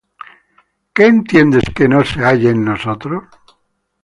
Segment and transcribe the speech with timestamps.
[0.95, 3.25] ¿Qué entiendes que no se halle en nosotros?